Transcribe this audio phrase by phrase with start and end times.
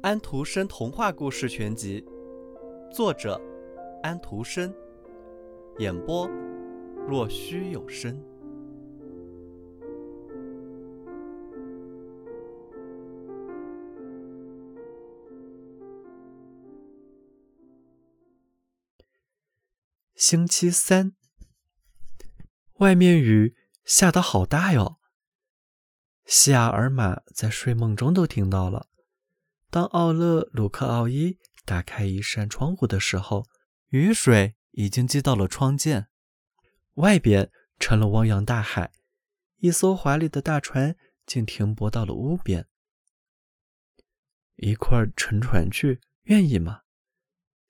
[0.00, 2.04] 安徒生童话故事全集，
[2.90, 3.38] 作者
[4.02, 4.72] 安徒生，
[5.78, 6.26] 演播
[7.06, 8.18] 若虚有声。
[20.14, 21.12] 星期三，
[22.78, 24.97] 外面雨下得好大哟。
[26.30, 28.86] 西亚尔玛在睡梦中都听到了。
[29.70, 33.46] 当奥勒鲁克奥伊打开一扇窗户的时候，
[33.88, 36.08] 雨水已经积到了窗间，
[36.96, 38.92] 外边成了汪洋大海。
[39.56, 42.68] 一艘华丽的大船竟停泊到了屋边。
[44.56, 46.82] 一块乘船去，愿意吗？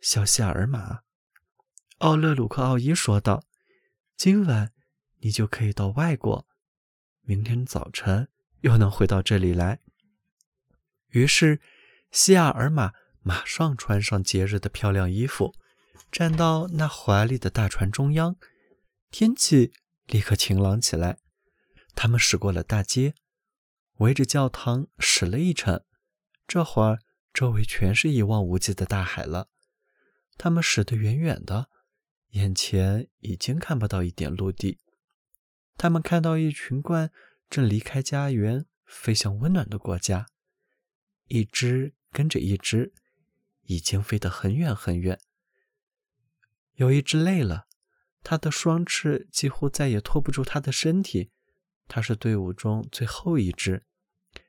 [0.00, 1.02] 小西尔玛，
[1.98, 3.44] 奥勒鲁克奥伊说道
[4.18, 4.72] ：“今晚
[5.18, 6.44] 你就可以到外国，
[7.20, 8.28] 明天早晨
[8.60, 9.80] 又能回到这里来。”
[11.10, 11.60] 于是。
[12.10, 15.54] 西亚尔玛马上穿上节日的漂亮衣服，
[16.10, 18.36] 站到那华丽的大船中央。
[19.10, 19.74] 天气
[20.06, 21.18] 立刻晴朗起来。
[21.94, 23.12] 他们驶过了大街，
[23.98, 25.84] 围着教堂驶了一程。
[26.46, 27.00] 这会儿，
[27.34, 29.50] 周围全是一望无际的大海了。
[30.38, 31.68] 他们驶得远远的，
[32.30, 34.78] 眼前已经看不到一点陆地。
[35.76, 37.10] 他们看到一群鹳
[37.48, 40.26] 正离开家园，飞向温暖的国家。
[41.26, 41.94] 一只。
[42.10, 42.94] 跟着一只，
[43.64, 45.20] 已经飞得很远很远。
[46.72, 47.66] 有一只累了，
[48.22, 51.30] 它的双翅几乎再也托不住它的身体。
[51.86, 53.84] 它是队伍中最后一只，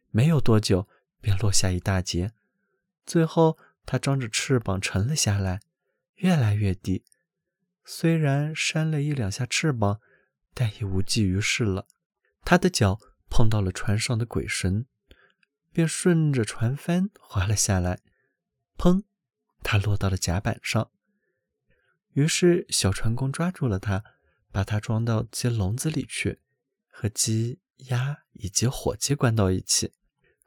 [0.09, 0.87] 没有多久
[1.19, 2.31] 便落下一大截。
[3.05, 5.59] 最后，它张着翅膀沉了下来，
[6.15, 7.03] 越来越低。
[7.83, 9.99] 虽然扇了一两下翅膀，
[10.53, 11.87] 但也无济于事了。
[12.43, 14.85] 他的脚碰到了船上的鬼绳。
[15.71, 18.01] 便顺着船帆滑了下来，
[18.75, 19.03] 砰！
[19.61, 20.89] 他落到了甲板上。
[22.13, 24.03] 于是小船工抓住了他，
[24.51, 26.41] 把他装到鸡笼子里去，
[26.89, 29.93] 和鸡、鸭以及火鸡关到一起。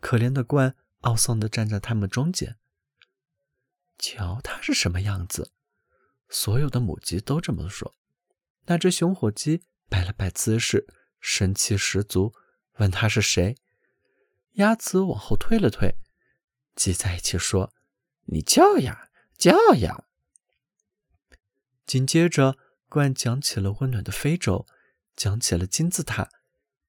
[0.00, 2.58] 可怜的鹳懊丧地站在他们中间。
[3.96, 5.52] 瞧他是什么样子！
[6.28, 7.94] 所有的母鸡都这么说。
[8.66, 10.86] 那只雄火鸡摆了摆姿势，
[11.22, 12.34] 神气十足，
[12.78, 13.56] 问他是谁。
[14.54, 15.94] 鸭子往后退了退，
[16.74, 17.72] 挤在一起说
[18.26, 20.04] ：“你叫呀，叫呀。”
[21.86, 22.58] 紧接着，
[22.90, 24.66] 鹳讲起了温暖的非洲，
[25.16, 26.28] 讲起了金字塔，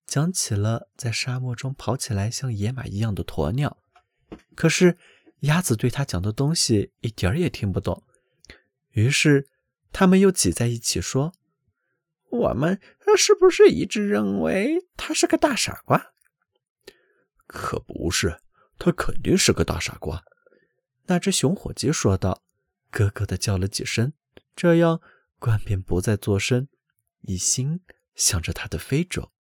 [0.06, 3.78] 讲起了在沙漠中跑起来像野马一样的鸵鸟。
[4.56, 4.98] 可是，
[5.42, 8.04] 鸭子对他讲的东西一点儿也听不懂。
[8.90, 9.48] 于是，
[9.92, 11.34] 他们又挤在一起说
[12.34, 12.82] ：“我们
[13.16, 16.14] 是不是一致认为他是个大傻瓜？”
[17.46, 18.42] 可不是，
[18.80, 20.24] 他肯定是个大傻瓜。
[21.06, 22.42] 那只熊火鸡说道，
[22.90, 24.14] 咯咯的叫了几声，
[24.56, 25.00] 这样
[25.40, 26.68] 鹳便不再作声，
[27.22, 27.82] 一心
[28.16, 29.32] 想着他的非洲。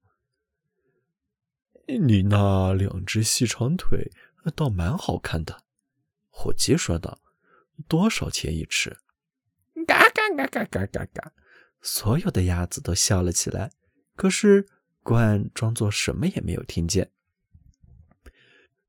[1.87, 4.11] 你那两只细长腿
[4.55, 5.63] 倒蛮好看的，
[6.29, 7.19] 火鸡说道。
[7.87, 8.99] 多少钱一尺？
[9.87, 11.33] 嘎嘎嘎嘎嘎嘎嘎！
[11.83, 13.71] 所有的鸭子都笑了起来。
[14.15, 14.67] 可是
[15.03, 17.11] 鹳装作什么也没有听见。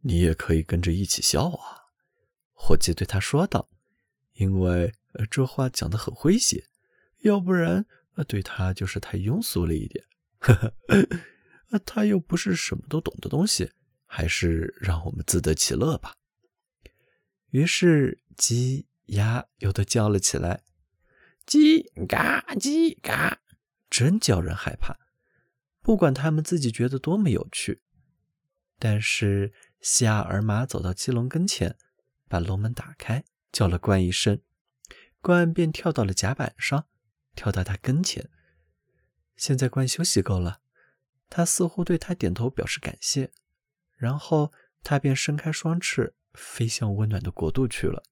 [0.01, 1.91] 你也可以跟着一起笑啊，
[2.53, 3.69] 伙计对他说道，
[4.35, 4.95] 因为
[5.31, 6.69] 这话讲得很诙谐，
[7.21, 7.87] 要不然
[8.29, 10.05] 对他就是太庸俗了一点。
[10.39, 10.55] 呵
[11.71, 13.73] 呵，他又不是什么都懂的东西，
[14.05, 16.15] 还是让我们自得其乐吧。
[17.51, 20.63] 于是鸡鸭又都叫了起来，
[21.47, 23.41] 叽嘎叽嘎，
[23.91, 24.99] 真叫人害怕。
[25.81, 27.83] 不管他们自己觉得多么有趣，
[28.79, 29.53] 但是。
[29.81, 31.77] 西亚尔玛走到鸡笼跟前，
[32.27, 33.23] 把笼门打开，
[33.53, 34.41] 叫了冠一声，
[35.21, 36.87] 冠便跳到了甲板上，
[37.35, 38.31] 跳到他跟前。
[39.37, 40.63] 现在冠休息够了，
[41.29, 43.31] 他似乎对他点头表示感谢，
[43.99, 44.51] 然后
[44.83, 48.03] 他便伸开双翅，飞向温暖的国度去了。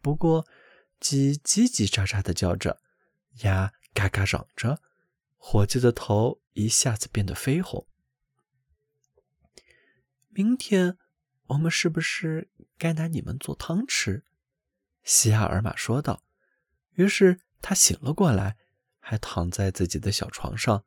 [0.00, 0.46] 不过，
[1.00, 2.80] 鸡叽叽喳喳地叫着，
[3.42, 4.82] 鸭嘎嘎嚷着，
[5.36, 7.86] 火鸡的头一下子变得绯红。
[10.28, 10.98] 明天
[11.46, 14.24] 我们是不是该拿你们做汤吃？
[15.02, 16.22] 西亚尔玛说道。
[16.94, 18.56] 于是他醒了过来，
[18.98, 20.84] 还躺在自己的小床上。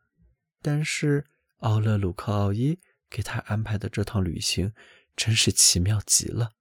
[0.62, 1.26] 但是
[1.60, 2.80] 奥勒鲁克奥伊
[3.10, 4.74] 给他安排的这趟旅行
[5.16, 6.54] 真是奇妙极了。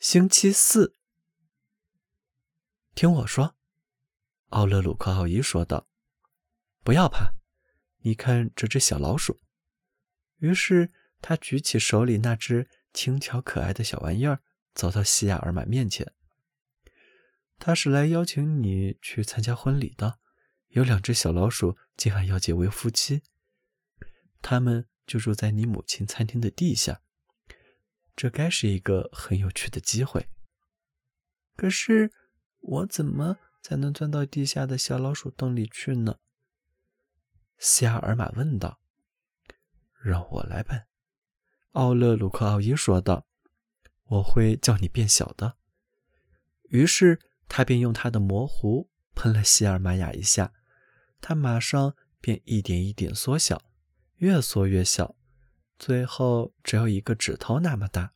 [0.00, 0.94] 星期四，
[2.98, 3.54] 听我说，
[4.48, 5.86] 奥勒鲁克奥伊说道
[6.82, 7.32] ：“不要怕，
[7.98, 9.40] 你看这只小老鼠。”
[10.38, 10.90] 于是
[11.22, 14.42] 他举起手里那只轻巧可爱的小玩意儿，
[14.74, 16.12] 走到西亚尔玛面前。
[17.60, 20.18] 他是来邀请你去参加婚礼的。
[20.70, 23.22] 有两只小老鼠今晚要结为夫妻，
[24.42, 27.00] 他们就住在你母亲餐厅的地下。
[28.16, 30.28] 这该是一个很有趣的机会。
[31.54, 32.12] 可是，
[32.60, 36.18] 我怎么才能钻到地下的小老鼠洞里去呢？
[37.58, 38.80] 西尔玛问道。
[40.00, 40.86] “让我来办。”
[41.72, 43.26] 奥勒鲁克奥伊说道
[44.08, 45.56] ，“我会叫你变小的。”
[46.70, 50.52] 于是他便用他的魔壶喷了西尔玛雅一下。
[51.20, 53.70] 他马上便一点一点缩小，
[54.16, 55.16] 越缩越小，
[55.78, 58.12] 最后只有一个指头那么大。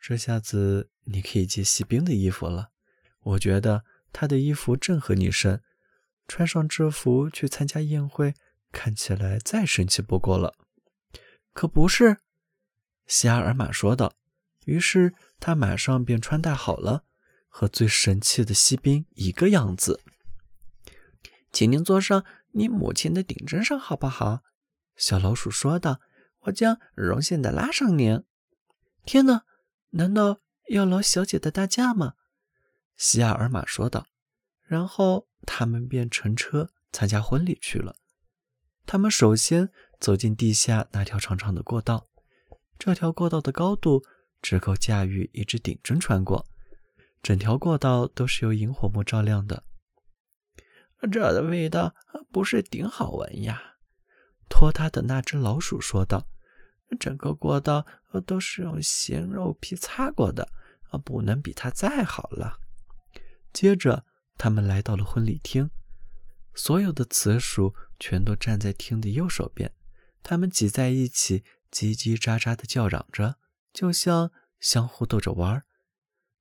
[0.00, 2.70] 这下子你可以借锡兵的衣服了。
[3.24, 5.60] 我觉得他的衣服正合你身，
[6.28, 8.34] 穿上制服去参加宴会，
[8.70, 10.54] 看起来再神气不过了。
[11.52, 12.18] 可不是，
[13.06, 14.14] 希阿尔玛说道。
[14.66, 17.04] 于是他马上便穿戴好了，
[17.48, 20.00] 和最神气的锡兵一个样子。
[21.52, 24.42] 请您坐上你母亲的顶针上，好不好？
[24.96, 26.00] 小老鼠说道。
[26.46, 28.22] 我将荣幸的拉上您。
[29.06, 29.44] 天哪，
[29.92, 32.16] 难道要劳小姐的大驾吗？
[32.96, 34.06] 西亚尔玛说道。
[34.62, 37.96] 然后他们便乘车参加婚礼去了。
[38.86, 39.70] 他们首先
[40.00, 42.08] 走进地下那条长长的过道，
[42.78, 44.02] 这条过道的高度
[44.40, 46.46] 只够驾驭一只顶针穿过，
[47.22, 49.64] 整条过道都是由萤火木照亮的。
[51.12, 51.94] 这的味道
[52.32, 53.76] 不是顶好闻呀！
[54.48, 56.26] 拖他的那只老鼠说道
[56.98, 57.86] ：“整个过道
[58.26, 60.48] 都是用咸肉皮擦过的，
[61.04, 62.58] 不能比它再好了。”
[63.54, 64.04] 接着，
[64.36, 65.70] 他们来到了婚礼厅，
[66.54, 69.72] 所有的雌鼠全都站在厅的右手边，
[70.22, 73.38] 它们挤在一起，叽叽喳喳地叫嚷着，
[73.72, 74.30] 就像
[74.60, 75.64] 相互逗着玩儿。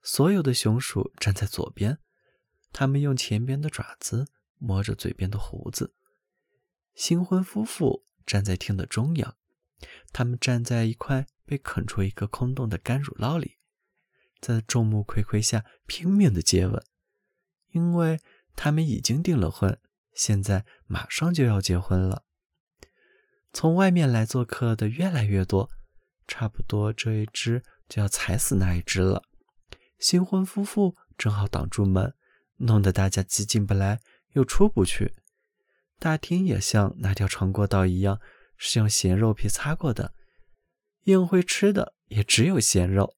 [0.01, 1.99] 所有的雄鼠站在左边，
[2.73, 4.27] 它们用前边的爪子。
[4.59, 5.93] 摸着嘴边的胡子，
[6.95, 9.35] 新婚夫妇站在厅的中央，
[10.13, 13.57] 他们站在一块被啃出一个空洞的干乳酪里，
[14.39, 16.81] 在众目睽睽下拼命的接吻，
[17.73, 18.19] 因为
[18.55, 19.77] 他们已经订了婚，
[20.15, 22.23] 现在马上就要结婚了。
[23.51, 25.69] 从外面来做客的越来越多，
[26.27, 29.21] 差不多这一只就要踩死那一只了。
[29.99, 32.15] 新婚夫妇正好挡住门，
[32.57, 33.99] 弄得大家挤进不来。
[34.33, 35.13] 又出不去，
[35.99, 38.19] 大厅也像那条长过道一样，
[38.57, 40.15] 是用咸肉皮擦过的。
[41.03, 43.15] 宴会吃的也只有咸肉。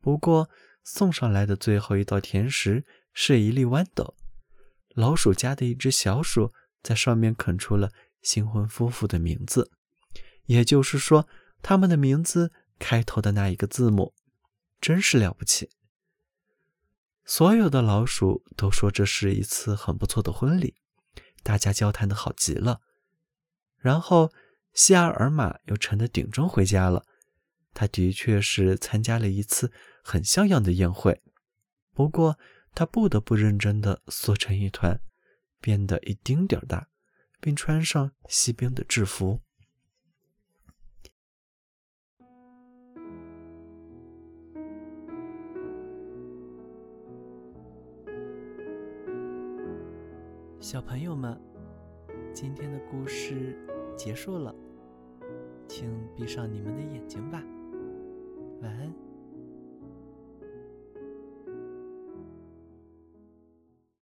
[0.00, 0.48] 不过
[0.82, 4.14] 送上来的最后一道甜食是一粒豌豆。
[4.94, 6.52] 老鼠家的一只小鼠
[6.82, 9.70] 在上面啃出了新婚夫妇的名字，
[10.46, 11.28] 也就是说，
[11.62, 14.14] 他们的名字开头的那一个字母，
[14.80, 15.70] 真是了不起。
[17.24, 20.74] 所有的老鼠都说这是一次很不错的婚礼，
[21.42, 22.80] 大家交谈的好极了。
[23.76, 24.32] 然后
[24.72, 27.04] 希阿尔玛又乘着顶钟回家了。
[27.74, 29.70] 他的确是参加了一次
[30.02, 31.22] 很像样的宴会，
[31.92, 32.36] 不过
[32.74, 35.00] 他不得不认真的缩成一团，
[35.60, 36.88] 变得一丁点儿大，
[37.40, 39.40] 并穿上锡兵的制服。
[50.60, 51.40] 小朋友们，
[52.34, 53.56] 今天的故事
[53.96, 54.54] 结束了，
[55.66, 57.42] 请闭上你们的眼睛吧，
[58.60, 59.07] 晚安。